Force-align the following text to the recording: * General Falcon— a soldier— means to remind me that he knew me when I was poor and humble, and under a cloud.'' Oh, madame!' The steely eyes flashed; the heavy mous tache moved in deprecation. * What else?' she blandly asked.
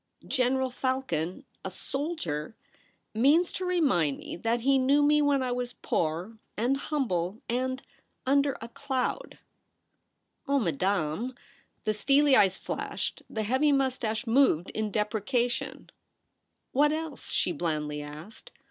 * 0.21 0.27
General 0.37 0.71
Falcon— 0.71 1.45
a 1.63 1.69
soldier— 1.69 2.55
means 3.23 3.51
to 3.51 3.65
remind 3.65 4.17
me 4.17 4.35
that 4.35 4.61
he 4.61 4.79
knew 4.79 5.03
me 5.03 5.21
when 5.21 5.43
I 5.43 5.51
was 5.51 5.73
poor 5.73 6.39
and 6.57 6.75
humble, 6.75 7.39
and 7.47 7.83
under 8.25 8.57
a 8.61 8.67
cloud.'' 8.67 9.37
Oh, 10.47 10.57
madame!' 10.57 11.35
The 11.85 11.93
steely 11.93 12.35
eyes 12.35 12.57
flashed; 12.57 13.21
the 13.29 13.43
heavy 13.43 13.71
mous 13.71 13.99
tache 13.99 14.25
moved 14.25 14.71
in 14.71 14.89
deprecation. 14.91 15.91
* 16.31 16.71
What 16.71 16.91
else?' 16.91 17.29
she 17.31 17.51
blandly 17.51 18.01
asked. 18.01 18.51